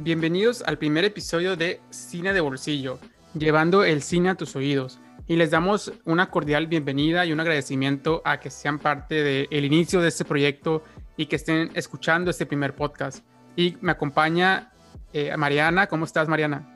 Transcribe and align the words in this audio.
Bienvenidos 0.00 0.62
al 0.62 0.78
primer 0.78 1.04
episodio 1.04 1.56
de 1.56 1.80
Cine 1.90 2.32
de 2.32 2.40
Bolsillo, 2.40 3.00
llevando 3.34 3.82
el 3.82 4.00
cine 4.00 4.28
a 4.28 4.36
tus 4.36 4.54
oídos. 4.54 5.00
Y 5.26 5.34
les 5.34 5.50
damos 5.50 5.92
una 6.04 6.30
cordial 6.30 6.68
bienvenida 6.68 7.26
y 7.26 7.32
un 7.32 7.40
agradecimiento 7.40 8.22
a 8.24 8.38
que 8.38 8.48
sean 8.48 8.78
parte 8.78 9.24
del 9.24 9.64
inicio 9.64 10.00
de 10.00 10.06
este 10.06 10.24
proyecto 10.24 10.84
y 11.16 11.26
que 11.26 11.34
estén 11.34 11.72
escuchando 11.74 12.30
este 12.30 12.46
primer 12.46 12.76
podcast. 12.76 13.24
Y 13.56 13.76
me 13.80 13.90
acompaña 13.90 14.72
eh, 15.12 15.36
Mariana. 15.36 15.88
¿Cómo 15.88 16.04
estás, 16.04 16.28
Mariana? 16.28 16.72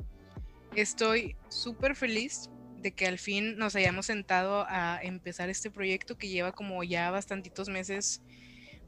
Estoy 0.75 1.37
súper 1.49 1.95
feliz 1.95 2.51
de 2.81 2.91
que 2.91 3.07
al 3.07 3.21
fin 3.21 3.57
nos 3.57 3.77
hayamos 3.77 4.07
sentado 4.07 4.67
a 4.69 4.99
empezar 5.01 5.49
este 5.49 5.71
proyecto 5.71 6.19
que 6.19 6.29
lleva 6.29 6.51
como 6.51 6.83
ya 6.83 7.13
bastantitos 7.13 7.69
meses, 7.69 8.21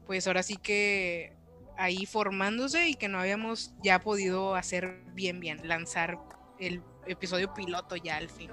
pues 0.05 0.27
ahora 0.27 0.43
sí 0.43 0.57
que 0.57 1.31
ahí 1.77 2.05
formándose 2.05 2.87
y 2.89 2.95
que 2.95 3.07
no 3.07 3.19
habíamos 3.19 3.73
ya 3.83 3.99
podido 3.99 4.55
hacer 4.55 5.01
bien, 5.13 5.39
bien, 5.39 5.67
lanzar 5.67 6.17
el 6.59 6.81
episodio 7.07 7.53
piloto 7.53 7.95
ya 7.95 8.17
al 8.17 8.29
fin. 8.29 8.51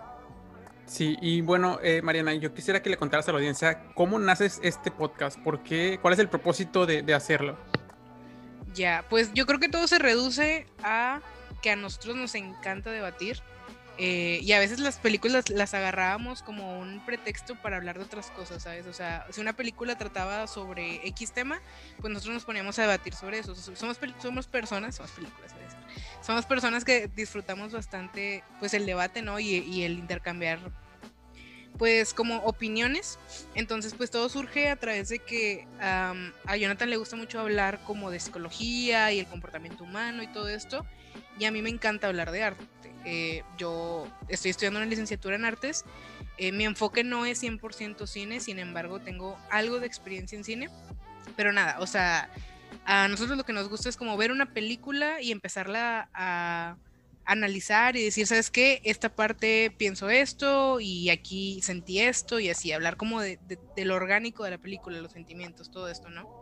Sí, 0.87 1.17
y 1.21 1.41
bueno, 1.41 1.79
eh, 1.83 2.03
Mariana, 2.03 2.35
yo 2.35 2.53
quisiera 2.53 2.83
que 2.83 2.91
le 2.91 2.97
contaras 2.97 3.29
a 3.29 3.33
la 3.33 3.39
audiencia 3.39 3.85
cómo 3.95 4.19
naces 4.19 4.61
este 4.63 4.91
podcast, 4.91 5.39
por 5.39 5.63
qué, 5.63 5.99
cuál 6.03 6.15
es 6.15 6.21
el 6.21 6.29
propósito 6.29 6.87
de, 6.87 7.03
de 7.03 7.15
hacerlo. 7.15 7.57
Ya, 8.75 9.05
pues 9.09 9.33
yo 9.33 9.47
creo 9.47 9.61
que 9.61 9.69
todo 9.69 9.87
se 9.87 9.99
reduce 9.99 10.67
a 10.83 11.21
que 11.63 11.71
a 11.71 11.77
nosotros 11.77 12.17
nos 12.17 12.35
encanta 12.35 12.91
debatir 12.91 13.39
eh, 13.99 14.41
y 14.43 14.53
a 14.53 14.59
veces 14.59 14.79
las 14.81 14.97
películas 14.97 15.51
las 15.51 15.75
agarrábamos 15.75 16.43
como 16.43 16.79
un 16.79 17.05
pretexto 17.05 17.57
para 17.57 17.77
hablar 17.77 17.99
de 17.99 18.05
otras 18.05 18.31
cosas, 18.31 18.63
¿sabes? 18.63 18.87
O 18.87 18.93
sea, 18.93 19.27
si 19.31 19.41
una 19.41 19.53
película 19.53 19.99
trataba 19.99 20.47
sobre 20.47 21.07
X 21.09 21.33
tema, 21.33 21.61
pues 22.01 22.13
nosotros 22.13 22.35
nos 22.35 22.45
poníamos 22.45 22.79
a 22.79 22.83
debatir 22.83 23.15
sobre 23.15 23.39
eso. 23.39 23.55
Somos, 23.55 23.99
somos 24.21 24.47
personas, 24.47 24.97
somos 24.97 25.13
películas, 25.13 25.51
¿sabes? 25.51 25.73
Somos 26.23 26.47
personas 26.47 26.85
que 26.85 27.09
disfrutamos 27.15 27.73
bastante, 27.73 28.43
pues, 28.61 28.73
el 28.75 28.87
debate, 28.87 29.21
¿no? 29.21 29.39
Y, 29.39 29.57
y 29.57 29.83
el 29.83 29.99
intercambiar, 29.99 30.59
pues, 31.77 32.15
como 32.15 32.39
opiniones. 32.39 33.19
Entonces, 33.55 33.95
pues, 33.95 34.11
todo 34.11 34.31
surge 34.31 34.71
a 34.71 34.77
través 34.77 35.11
de 35.11 35.19
que 35.19 35.67
a 35.81 36.57
Jonathan 36.57 36.89
le 36.89 36.97
gusta 36.97 37.17
mucho 37.17 37.41
hablar 37.41 37.81
como 37.85 38.11
de 38.11 38.21
psicología 38.21 39.13
y 39.13 39.21
el 39.21 39.27
comportamiento 39.27 39.85
humano 39.85 40.23
y 40.23 40.29
todo 40.29 40.49
esto. 40.49 40.87
Y 41.39 41.45
a 41.45 41.51
mí 41.51 41.61
me 41.61 41.71
encanta 41.71 42.07
hablar 42.07 42.31
de 42.31 42.43
arte 42.43 42.72
eh, 43.05 43.43
yo 43.59 44.07
estoy 44.29 44.51
estudiando 44.51 44.79
una 44.79 44.87
licenciatura 44.87 45.37
en 45.37 45.45
artes. 45.45 45.85
Eh, 46.39 46.53
mi 46.53 46.65
enfoque 46.65 47.05
no 47.05 47.27
es 47.27 47.43
100% 47.43 48.07
cine, 48.07 48.41
sin 48.41 48.59
embargo 48.59 49.01
tengo 49.01 49.39
algo 49.51 49.81
de 49.81 49.87
experiencia 49.87 50.37
en 50.37 50.45
cine. 50.45 50.71
Pero 51.37 51.53
nada, 51.53 51.79
o 51.81 51.87
sea, 51.87 52.31
a 52.85 53.09
nosotros 53.09 53.37
lo 53.37 53.45
que 53.45 53.53
nos 53.53 53.69
gusta 53.69 53.89
es 53.89 53.97
como 53.97 54.17
ver 54.17 54.33
una 54.33 54.53
película 54.53 55.21
y 55.21 55.33
empezarla 55.33 56.09
a 56.15 56.77
analizar 57.25 57.97
y 57.97 58.05
decir, 58.05 58.27
¿sabes 58.27 58.51
qué? 58.51 58.81
Esta 58.85 59.09
parte 59.09 59.73
pienso 59.77 60.11
esto 60.11 60.81
y 60.81 61.11
aquí 61.11 61.61
sentí 61.63 62.01
esto 62.01 62.41
y 62.41 62.51
así, 62.51 62.73
hablar 62.73 62.97
como 62.97 63.21
de, 63.21 63.39
de 63.77 63.85
lo 63.85 63.95
orgánico 63.95 64.45
de 64.45 64.51
la 64.51 64.59
película, 64.59 65.01
los 65.01 65.13
sentimientos, 65.13 65.71
todo 65.71 65.89
esto, 65.89 66.11
¿no? 66.11 66.42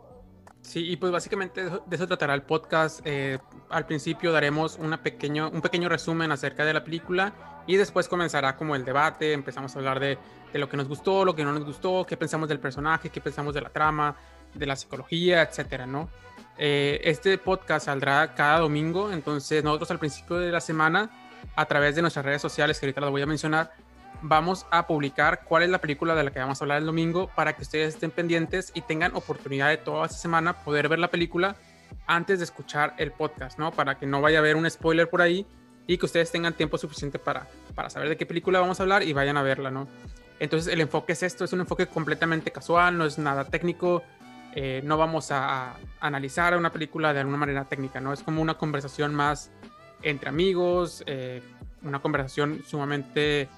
Sí, 0.61 0.91
y 0.91 0.95
pues 0.95 1.11
básicamente 1.11 1.63
de 1.63 1.95
eso 1.95 2.07
tratará 2.07 2.33
el 2.33 2.43
podcast. 2.43 3.01
Eh, 3.05 3.39
al 3.69 3.85
principio 3.85 4.31
daremos 4.31 4.77
una 4.77 5.01
pequeño, 5.01 5.49
un 5.49 5.61
pequeño 5.61 5.89
resumen 5.89 6.31
acerca 6.31 6.63
de 6.65 6.73
la 6.73 6.83
película 6.83 7.33
y 7.67 7.75
después 7.77 8.07
comenzará 8.07 8.55
como 8.55 8.75
el 8.75 8.85
debate. 8.85 9.33
Empezamos 9.33 9.75
a 9.75 9.79
hablar 9.79 9.99
de, 9.99 10.17
de, 10.53 10.59
lo 10.59 10.69
que 10.69 10.77
nos 10.77 10.87
gustó, 10.87 11.25
lo 11.25 11.35
que 11.35 11.43
no 11.43 11.51
nos 11.51 11.65
gustó, 11.65 12.05
qué 12.05 12.15
pensamos 12.15 12.47
del 12.47 12.59
personaje, 12.59 13.09
qué 13.09 13.21
pensamos 13.21 13.53
de 13.53 13.61
la 13.61 13.69
trama, 13.69 14.15
de 14.53 14.65
la 14.65 14.75
psicología, 14.75 15.41
etcétera, 15.41 15.85
¿no? 15.85 16.09
Eh, 16.57 17.01
este 17.05 17.37
podcast 17.37 17.85
saldrá 17.85 18.35
cada 18.35 18.59
domingo, 18.59 19.11
entonces 19.11 19.63
nosotros 19.63 19.89
al 19.91 19.99
principio 19.99 20.37
de 20.37 20.51
la 20.51 20.61
semana, 20.61 21.09
a 21.55 21.65
través 21.65 21.95
de 21.95 22.01
nuestras 22.01 22.23
redes 22.25 22.41
sociales, 22.41 22.79
que 22.79 22.85
ahorita 22.85 23.01
las 23.01 23.09
voy 23.09 23.21
a 23.21 23.25
mencionar, 23.25 23.71
vamos 24.21 24.65
a 24.71 24.87
publicar 24.87 25.43
cuál 25.45 25.63
es 25.63 25.69
la 25.69 25.79
película 25.79 26.15
de 26.15 26.23
la 26.23 26.31
que 26.31 26.39
vamos 26.39 26.61
a 26.61 26.63
hablar 26.63 26.79
el 26.79 26.85
domingo 26.85 27.29
para 27.35 27.53
que 27.53 27.63
ustedes 27.63 27.95
estén 27.95 28.11
pendientes 28.11 28.71
y 28.73 28.81
tengan 28.81 29.15
oportunidad 29.15 29.69
de 29.69 29.77
toda 29.77 30.05
esta 30.05 30.17
semana 30.17 30.53
poder 30.63 30.89
ver 30.89 30.99
la 30.99 31.09
película 31.09 31.55
antes 32.07 32.39
de 32.39 32.45
escuchar 32.45 32.93
el 32.97 33.11
podcast, 33.11 33.57
¿no? 33.59 33.71
Para 33.71 33.97
que 33.97 34.05
no 34.05 34.21
vaya 34.21 34.37
a 34.37 34.41
haber 34.41 34.55
un 34.55 34.69
spoiler 34.69 35.09
por 35.09 35.21
ahí 35.21 35.45
y 35.87 35.97
que 35.97 36.05
ustedes 36.05 36.31
tengan 36.31 36.53
tiempo 36.53 36.77
suficiente 36.77 37.19
para, 37.19 37.47
para 37.75 37.89
saber 37.89 38.09
de 38.09 38.17
qué 38.17 38.25
película 38.25 38.59
vamos 38.59 38.79
a 38.79 38.83
hablar 38.83 39.03
y 39.03 39.13
vayan 39.13 39.37
a 39.37 39.43
verla, 39.43 39.71
¿no? 39.71 39.87
Entonces 40.39 40.73
el 40.73 40.81
enfoque 40.81 41.13
es 41.13 41.23
esto, 41.23 41.45
es 41.45 41.53
un 41.53 41.61
enfoque 41.61 41.87
completamente 41.87 42.51
casual, 42.51 42.97
no 42.97 43.05
es 43.05 43.17
nada 43.19 43.45
técnico, 43.45 44.03
eh, 44.53 44.81
no 44.83 44.97
vamos 44.97 45.31
a, 45.31 45.75
analizar 45.99 46.57
una 46.57 46.71
película 46.71 47.13
de 47.13 47.19
alguna 47.19 47.37
manera 47.37 47.65
técnica, 47.65 48.01
¿no? 48.01 48.11
Es 48.11 48.23
como 48.23 48.41
una 48.41 48.55
conversación 48.55 49.13
más 49.13 49.51
entre 50.01 50.29
amigos, 50.29 51.03
eh, 51.05 51.43
una 51.83 51.99
conversación 51.99 52.63
sumamente 52.65 53.49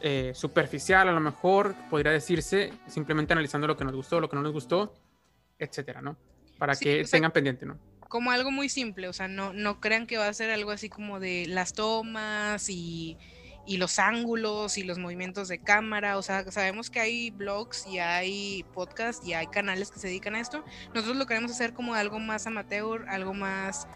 eh, 0.00 0.32
superficial, 0.34 1.08
a 1.08 1.12
lo 1.12 1.20
mejor 1.20 1.74
podría 1.90 2.12
decirse, 2.12 2.72
simplemente 2.86 3.32
analizando 3.32 3.66
lo 3.66 3.76
que 3.76 3.84
nos 3.84 3.94
gustó, 3.94 4.20
lo 4.20 4.28
que 4.28 4.36
no 4.36 4.42
nos 4.42 4.52
gustó, 4.52 4.94
etcétera, 5.58 6.02
¿no? 6.02 6.16
Para 6.58 6.76
que 6.76 7.04
tengan 7.04 7.32
pendiente, 7.32 7.66
¿no? 7.66 7.78
Como 8.08 8.30
algo 8.30 8.50
muy 8.50 8.68
simple, 8.68 9.08
o 9.08 9.12
sea, 9.12 9.26
no, 9.26 9.52
no 9.52 9.80
crean 9.80 10.06
que 10.06 10.16
va 10.16 10.28
a 10.28 10.32
ser 10.32 10.50
algo 10.50 10.70
así 10.70 10.88
como 10.88 11.18
de 11.18 11.46
las 11.48 11.72
tomas 11.72 12.68
y 12.68 13.16
y 13.66 13.76
los 13.78 13.98
ángulos 13.98 14.78
y 14.78 14.84
los 14.84 14.98
movimientos 14.98 15.48
de 15.48 15.58
cámara. 15.58 16.16
O 16.16 16.22
sea, 16.22 16.50
sabemos 16.50 16.90
que 16.90 17.00
hay 17.00 17.30
blogs 17.30 17.86
y 17.86 17.98
hay 17.98 18.64
podcasts 18.72 19.26
y 19.26 19.34
hay 19.34 19.46
canales 19.48 19.90
que 19.90 19.98
se 19.98 20.08
dedican 20.08 20.34
a 20.34 20.40
esto. 20.40 20.64
Nosotros 20.94 21.16
lo 21.16 21.26
queremos 21.26 21.50
hacer 21.50 21.72
como 21.72 21.94
algo 21.94 22.18
más 22.18 22.46
amateur, 22.46 23.08
algo 23.08 23.34
más... 23.34 23.86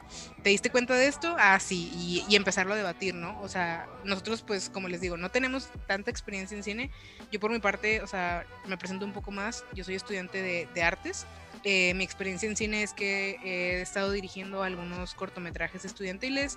¿Te 0.42 0.50
diste 0.50 0.70
cuenta 0.70 0.94
de 0.94 1.06
esto? 1.06 1.36
Ah, 1.38 1.58
sí, 1.60 2.24
y, 2.28 2.34
empezarlo 2.34 2.72
a 2.72 2.76
debatir, 2.76 3.14
¿no? 3.14 3.40
O 3.42 3.48
sea, 3.48 3.86
nosotros 4.04 4.42
pues, 4.42 4.70
como 4.70 4.88
les 4.88 5.00
digo, 5.00 5.16
no 5.16 5.30
tenemos 5.30 5.68
tanta 5.86 6.10
experiencia 6.10 6.56
en 6.56 6.62
cine. 6.62 6.90
Yo 7.30 7.38
por 7.38 7.50
mi 7.50 7.58
parte, 7.58 8.00
o 8.02 8.06
sea, 8.06 8.46
me 8.66 8.76
presento 8.76 9.04
un 9.04 9.12
poco 9.12 9.30
más. 9.30 9.64
Yo 9.74 9.84
soy 9.84 9.94
estudiante 9.94 10.42
de, 10.42 10.68
de 10.74 10.82
artes. 10.82 11.26
Eh, 11.62 11.92
mi 11.94 12.04
experiencia 12.04 12.48
en 12.48 12.56
cine 12.56 12.82
es 12.82 12.94
que 12.94 13.38
he 13.44 13.82
estado 13.82 14.10
dirigiendo 14.12 14.62
algunos 14.62 15.14
cortometrajes 15.14 15.84
estudiantiles 15.84 16.56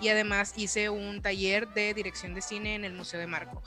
y 0.00 0.08
además 0.08 0.54
hice 0.56 0.90
un 0.90 1.22
taller 1.22 1.68
de 1.68 1.94
dirección 1.94 2.34
de 2.34 2.42
cine 2.42 2.74
en 2.74 2.84
el 2.84 2.92
Museo 2.92 3.20
de 3.20 3.26
Marco. 3.26 3.62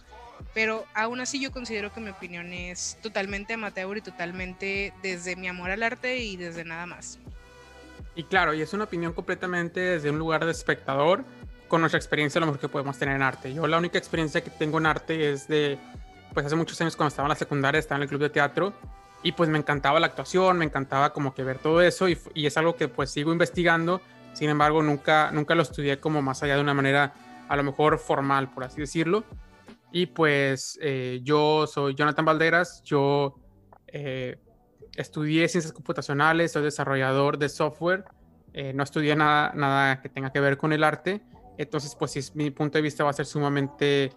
Pero 0.53 0.85
aún 0.93 1.21
así 1.21 1.39
yo 1.39 1.51
considero 1.51 1.93
que 1.93 2.01
mi 2.01 2.09
opinión 2.09 2.51
es 2.51 2.97
totalmente 3.01 3.53
amateur 3.53 3.97
y 3.97 4.01
totalmente 4.01 4.93
desde 5.01 5.35
mi 5.35 5.47
amor 5.47 5.71
al 5.71 5.83
arte 5.83 6.17
y 6.17 6.35
desde 6.35 6.63
nada 6.63 6.85
más. 6.85 7.19
Y 8.15 8.23
claro, 8.23 8.53
y 8.53 8.61
es 8.61 8.73
una 8.73 8.83
opinión 8.83 9.13
completamente 9.13 9.79
desde 9.79 10.09
un 10.09 10.19
lugar 10.19 10.43
de 10.45 10.51
espectador 10.51 11.23
con 11.69 11.79
nuestra 11.79 11.97
experiencia 11.97 12.41
lo 12.41 12.47
mejor 12.47 12.59
que 12.59 12.67
podemos 12.67 12.97
tener 12.97 13.15
en 13.15 13.21
arte. 13.21 13.53
Yo 13.53 13.65
la 13.65 13.77
única 13.77 13.97
experiencia 13.97 14.41
que 14.41 14.49
tengo 14.49 14.77
en 14.77 14.85
arte 14.85 15.31
es 15.31 15.47
de, 15.47 15.77
pues 16.33 16.45
hace 16.45 16.55
muchos 16.55 16.79
años 16.81 16.97
cuando 16.97 17.09
estaba 17.09 17.27
en 17.27 17.29
la 17.29 17.35
secundaria, 17.35 17.79
estaba 17.79 17.97
en 17.97 18.03
el 18.03 18.09
club 18.09 18.21
de 18.21 18.29
teatro 18.29 18.73
y 19.23 19.31
pues 19.31 19.49
me 19.49 19.57
encantaba 19.57 19.99
la 20.01 20.07
actuación, 20.07 20.57
me 20.57 20.65
encantaba 20.65 21.13
como 21.13 21.33
que 21.33 21.43
ver 21.43 21.59
todo 21.59 21.81
eso 21.81 22.09
y, 22.09 22.19
y 22.33 22.45
es 22.45 22.57
algo 22.57 22.75
que 22.75 22.89
pues 22.89 23.11
sigo 23.11 23.31
investigando 23.31 24.01
sin 24.33 24.49
embargo, 24.49 24.81
nunca, 24.81 25.31
nunca 25.31 25.55
lo 25.55 25.61
estudié 25.61 25.99
como 25.99 26.21
más 26.21 26.41
allá 26.43 26.55
de 26.55 26.61
una 26.61 26.73
manera 26.73 27.13
a 27.47 27.55
lo 27.55 27.63
mejor 27.63 27.99
formal, 27.99 28.51
por 28.51 28.63
así 28.63 28.79
decirlo. 28.79 29.23
Y 29.91 30.05
pues 30.05 30.79
eh, 30.81 31.19
yo 31.23 31.67
soy 31.67 31.95
Jonathan 31.95 32.23
Valderas, 32.23 32.81
yo 32.83 33.35
eh, 33.87 34.37
estudié 34.95 35.47
ciencias 35.49 35.73
computacionales, 35.73 36.53
soy 36.53 36.63
desarrollador 36.63 37.37
de 37.37 37.49
software, 37.49 38.05
eh, 38.53 38.71
no 38.73 38.83
estudié 38.83 39.15
nada, 39.15 39.51
nada 39.53 40.01
que 40.01 40.07
tenga 40.07 40.31
que 40.31 40.39
ver 40.39 40.57
con 40.57 40.71
el 40.71 40.83
arte, 40.83 41.21
entonces 41.57 41.95
pues 41.95 42.33
mi 42.35 42.51
punto 42.51 42.77
de 42.77 42.81
vista 42.81 43.03
va 43.03 43.09
a 43.09 43.13
ser 43.13 43.25
sumamente, 43.25 44.13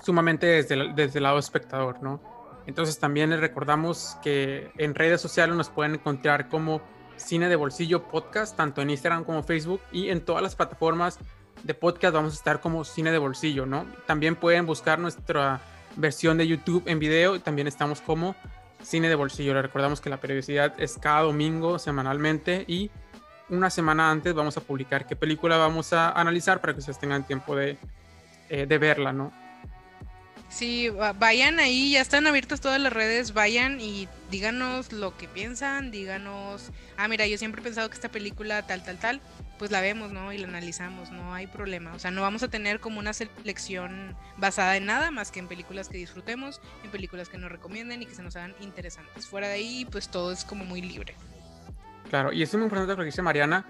sumamente 0.00 0.46
desde, 0.46 0.92
desde 0.94 1.18
el 1.18 1.24
lado 1.24 1.38
espectador, 1.38 2.00
¿no? 2.02 2.22
Entonces 2.66 2.98
también 3.00 3.30
les 3.30 3.40
recordamos 3.40 4.16
que 4.22 4.70
en 4.78 4.94
redes 4.94 5.20
sociales 5.20 5.56
nos 5.56 5.70
pueden 5.70 5.94
encontrar 5.94 6.48
como 6.48 6.80
Cine 7.16 7.48
de 7.48 7.56
Bolsillo 7.56 8.04
Podcast, 8.04 8.56
tanto 8.56 8.82
en 8.82 8.90
Instagram 8.90 9.24
como 9.24 9.42
Facebook 9.42 9.80
y 9.92 10.10
en 10.10 10.20
todas 10.24 10.42
las 10.42 10.54
plataformas 10.54 11.18
de 11.62 11.74
podcast 11.74 12.14
vamos 12.14 12.32
a 12.32 12.36
estar 12.36 12.60
como 12.60 12.84
Cine 12.84 13.12
de 13.12 13.18
Bolsillo, 13.18 13.66
¿no? 13.66 13.86
También 14.06 14.36
pueden 14.36 14.66
buscar 14.66 14.98
nuestra 14.98 15.60
versión 15.96 16.38
de 16.38 16.46
YouTube 16.46 16.82
en 16.86 16.98
video 16.98 17.36
y 17.36 17.40
también 17.40 17.68
estamos 17.68 18.00
como 18.00 18.34
Cine 18.82 19.08
de 19.08 19.14
Bolsillo. 19.14 19.54
Les 19.54 19.62
recordamos 19.62 20.00
que 20.00 20.10
la 20.10 20.18
periodicidad 20.18 20.74
es 20.80 20.98
cada 20.98 21.22
domingo 21.22 21.78
semanalmente 21.78 22.64
y 22.66 22.90
una 23.48 23.70
semana 23.70 24.10
antes 24.10 24.34
vamos 24.34 24.56
a 24.56 24.60
publicar 24.60 25.06
qué 25.06 25.14
película 25.14 25.56
vamos 25.56 25.92
a 25.92 26.10
analizar 26.10 26.60
para 26.60 26.72
que 26.72 26.80
ustedes 26.80 26.98
tengan 26.98 27.26
tiempo 27.26 27.54
de, 27.54 27.76
eh, 28.48 28.66
de 28.66 28.78
verla, 28.78 29.12
¿no? 29.12 29.32
Sí, 30.48 30.90
vayan 31.18 31.60
ahí, 31.60 31.92
ya 31.92 32.02
están 32.02 32.26
abiertas 32.26 32.60
todas 32.60 32.78
las 32.78 32.92
redes, 32.92 33.32
vayan 33.32 33.80
y 33.80 34.06
díganos 34.32 34.92
lo 34.92 35.16
que 35.16 35.28
piensan, 35.28 35.90
díganos, 35.90 36.72
ah, 36.96 37.06
mira, 37.06 37.26
yo 37.26 37.36
siempre 37.36 37.60
he 37.60 37.64
pensado 37.64 37.88
que 37.90 37.94
esta 37.94 38.08
película 38.08 38.66
tal, 38.66 38.82
tal, 38.82 38.98
tal, 38.98 39.20
pues 39.58 39.70
la 39.70 39.82
vemos, 39.82 40.10
¿no? 40.10 40.32
Y 40.32 40.38
la 40.38 40.48
analizamos, 40.48 41.12
no 41.12 41.34
hay 41.34 41.46
problema. 41.46 41.92
O 41.92 41.98
sea, 41.98 42.10
no 42.10 42.22
vamos 42.22 42.42
a 42.42 42.48
tener 42.48 42.80
como 42.80 42.98
una 42.98 43.12
selección 43.12 44.16
basada 44.38 44.78
en 44.78 44.86
nada 44.86 45.10
más 45.10 45.30
que 45.30 45.38
en 45.38 45.48
películas 45.48 45.90
que 45.90 45.98
disfrutemos, 45.98 46.62
en 46.82 46.90
películas 46.90 47.28
que 47.28 47.36
nos 47.36 47.52
recomienden 47.52 48.00
y 48.00 48.06
que 48.06 48.14
se 48.14 48.22
nos 48.22 48.34
hagan 48.34 48.54
interesantes. 48.60 49.26
Fuera 49.26 49.48
de 49.48 49.54
ahí, 49.54 49.86
pues 49.90 50.08
todo 50.08 50.32
es 50.32 50.44
como 50.44 50.64
muy 50.64 50.80
libre. 50.80 51.14
Claro, 52.08 52.32
y 52.32 52.42
es 52.42 52.52
muy 52.54 52.64
importante 52.64 52.92
lo 52.92 52.98
que 52.98 53.04
dice 53.04 53.20
Mariana, 53.20 53.66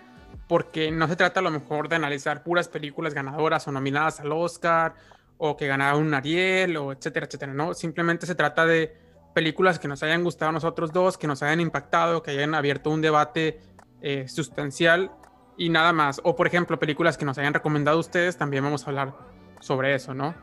porque 0.46 0.92
no 0.92 1.08
se 1.08 1.16
trata 1.16 1.40
a 1.40 1.42
lo 1.42 1.50
mejor 1.50 1.88
de 1.88 1.96
analizar 1.96 2.44
puras 2.44 2.68
películas 2.68 3.14
ganadoras 3.14 3.66
o 3.66 3.72
nominadas 3.72 4.20
al 4.20 4.30
Oscar 4.30 4.94
o 5.38 5.56
que 5.56 5.66
ganaron 5.66 6.04
un 6.04 6.14
Ariel 6.14 6.76
o 6.76 6.92
etcétera, 6.92 7.26
etcétera, 7.26 7.52
¿no? 7.52 7.74
Simplemente 7.74 8.26
se 8.26 8.36
trata 8.36 8.64
de 8.64 8.96
películas 9.34 9.78
que 9.78 9.88
nos 9.88 10.02
hayan 10.02 10.24
gustado 10.24 10.50
a 10.50 10.52
nosotros 10.52 10.92
dos, 10.92 11.18
que 11.18 11.26
nos 11.26 11.42
hayan 11.42 11.60
impactado, 11.60 12.22
que 12.22 12.32
hayan 12.32 12.54
abierto 12.54 12.90
un 12.90 13.00
debate 13.00 13.60
eh, 14.00 14.26
sustancial 14.28 15.10
y 15.56 15.68
nada 15.68 15.92
más. 15.92 16.20
O 16.24 16.36
por 16.36 16.46
ejemplo, 16.46 16.78
películas 16.78 17.16
que 17.16 17.24
nos 17.24 17.38
hayan 17.38 17.54
recomendado 17.54 17.98
ustedes, 17.98 18.36
también 18.36 18.64
vamos 18.64 18.86
a 18.86 18.90
hablar 18.90 19.14
sobre 19.60 19.94
eso, 19.94 20.14
¿no? 20.14 20.34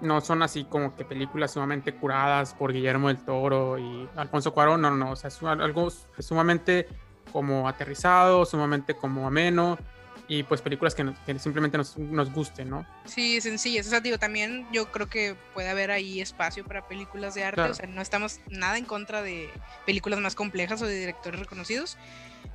No 0.00 0.20
son 0.20 0.42
así 0.42 0.64
como 0.64 0.94
que 0.96 1.04
películas 1.04 1.52
sumamente 1.52 1.94
curadas 1.94 2.54
por 2.54 2.72
Guillermo 2.72 3.08
del 3.08 3.18
Toro 3.18 3.78
y 3.78 4.08
Alfonso 4.16 4.52
Cuarón, 4.52 4.82
no, 4.82 4.90
no, 4.90 5.12
o 5.12 5.16
sea, 5.16 5.28
es 5.28 5.42
algo 5.42 5.88
sumamente 6.18 6.88
como 7.32 7.68
aterrizado, 7.68 8.44
sumamente 8.44 8.94
como 8.94 9.26
ameno 9.26 9.78
y 10.26 10.42
pues 10.42 10.62
películas 10.62 10.94
que, 10.94 11.04
simplemente 11.38 11.76
nos, 11.76 11.98
nos, 11.98 12.32
gusten, 12.32 12.70
¿no? 12.70 12.86
Sí, 13.04 13.40
sencillas. 13.40 13.86
O 13.86 13.90
sea, 13.90 14.00
digo, 14.00 14.18
también 14.18 14.66
yo 14.72 14.90
creo 14.90 15.08
que 15.08 15.36
puede 15.52 15.68
haber 15.68 15.90
ahí 15.90 16.20
espacio 16.20 16.64
para 16.64 16.88
películas 16.88 17.34
de 17.34 17.44
arte. 17.44 17.62
O 17.62 17.74
sea, 17.74 17.86
no 17.86 18.00
estamos 18.00 18.40
nada 18.48 18.78
en 18.78 18.84
contra 18.84 19.22
de 19.22 19.50
películas 19.84 20.20
más 20.20 20.34
complejas 20.34 20.80
o 20.80 20.86
de 20.86 20.98
directores 20.98 21.40
reconocidos, 21.40 21.98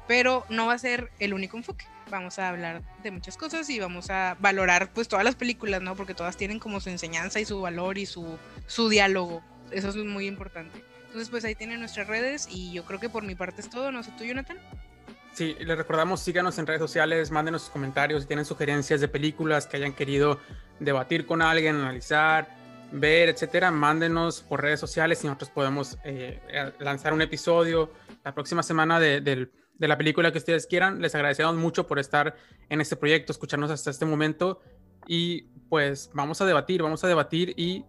pero 0.07 0.45
no 0.50 0.66
va 0.66 0.74
a 0.74 0.80
ser 0.80 1.12
el 1.19 1.33
único 1.33 1.57
enfoque. 1.57 1.86
Vamos 2.10 2.39
a 2.39 2.50
hablar 2.50 2.81
de 3.04 3.12
muchas 3.12 3.38
cosas 3.38 3.69
y 3.69 3.80
vamos 3.80 4.10
a 4.10 4.36
valorar 4.39 4.92
pues 4.92 5.07
todas 5.07 5.24
las 5.24 5.36
películas, 5.36 5.81
¿no? 5.81 5.95
Porque 5.95 6.15
todas 6.15 6.38
tienen 6.38 6.57
como 6.57 6.80
su 6.80 6.89
enseñanza 6.89 7.39
y 7.39 7.45
su 7.45 7.62
valor 7.62 8.00
y 8.00 8.07
su, 8.07 8.39
su 8.65 8.89
diálogo. 8.89 9.44
Eso 9.72 9.89
es 9.89 9.95
muy 9.98 10.25
importante. 10.25 10.83
Entonces, 11.06 11.30
pues 11.30 11.45
ahí 11.45 11.54
tienen 11.54 11.80
nuestras 11.80 12.07
redes 12.07 12.48
y 12.50 12.72
yo 12.72 12.83
creo 12.86 13.00
que 13.00 13.10
por 13.10 13.24
mi 13.24 13.36
parte 13.36 13.62
es 13.62 13.69
todo. 13.69 13.92
No 13.92 14.01
sé 14.01 14.12
tú, 14.18 14.24
Jonathan. 14.24 14.57
Sí, 15.39 15.56
les 15.57 15.77
recordamos, 15.77 16.19
síganos 16.19 16.57
en 16.57 16.68
redes 16.68 16.81
sociales, 16.81 17.31
mándenos 17.31 17.62
sus 17.62 17.71
comentarios 17.71 18.24
si 18.24 18.27
tienen 18.27 18.44
sugerencias 18.44 19.00
de 19.00 19.07
películas 19.07 19.68
que 19.68 19.77
hayan 19.77 19.94
querido 19.94 20.38
debatir 20.81 21.25
con 21.25 21.41
alguien, 21.41 21.77
analizar, 21.77 22.57
ver, 22.91 23.30
etcétera. 23.30 23.71
Mándenos 23.71 24.41
por 24.41 24.62
redes 24.62 24.81
sociales 24.81 25.24
y 25.24 25.27
nosotros 25.27 25.50
podemos 25.51 25.97
eh, 26.03 26.41
lanzar 26.80 27.13
un 27.13 27.21
episodio 27.21 27.89
la 28.25 28.33
próxima 28.33 28.63
semana 28.63 29.00
de, 29.00 29.50
la 29.77 29.97
película 29.97 30.33
que 30.33 30.39
ustedes 30.39 30.68
quieran. 30.68 31.01
Les 31.01 31.15
agradecemos 31.15 31.56
mucho 31.56 31.88
por 31.88 32.00
estar 32.00 32.36
en 32.68 32.81
este 32.81 32.97
proyecto, 32.97 33.31
escucharnos 33.31 33.71
hasta 33.71 33.91
este 33.91 34.03
momento 34.03 34.59
y 35.07 35.44
pues 35.69 36.09
vamos 36.13 36.41
a 36.41 36.45
debatir, 36.45 36.83
vamos 36.83 37.01
a 37.06 37.07
debatir 37.07 37.53
y 37.56 37.86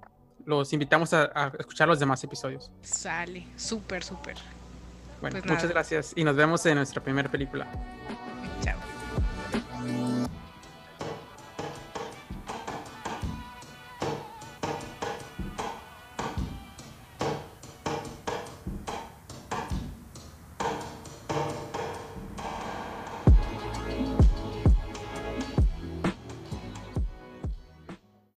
los 0.47 0.73
invitamos 0.73 1.13
a, 1.15 1.33
a 1.35 1.53
escuchar 1.59 1.89
los 1.89 1.99
demás 1.99 2.23
episodios. 2.23 2.71
Sale, 2.83 3.45
súper, 3.57 4.05
súper. 4.05 4.37
Bueno, 5.21 5.39
pues 5.41 5.53
muchas 5.53 5.71
gracias 5.71 6.13
y 6.17 6.25
nos 6.25 6.37
vemos 6.37 6.65
en 6.67 6.77
nuestra 6.77 7.03
primera 7.03 7.31
película. 7.31 7.67